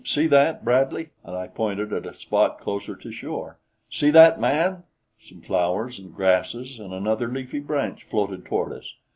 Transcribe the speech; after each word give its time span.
"See 0.03 0.25
that, 0.25 0.65
Bradley?" 0.65 1.11
And 1.23 1.35
I 1.35 1.47
pointed 1.47 1.93
at 1.93 2.07
a 2.07 2.15
spot 2.15 2.59
closer 2.59 2.95
to 2.95 3.11
shore. 3.11 3.59
"See 3.87 4.09
that, 4.09 4.39
man!" 4.39 4.81
Some 5.19 5.41
flowers 5.41 5.99
and 5.99 6.11
grasses 6.11 6.79
and 6.79 6.91
another 6.91 7.27
leafy 7.27 7.59
branch 7.59 8.03
floated 8.03 8.43
toward 8.43 8.71
us. 8.73 8.95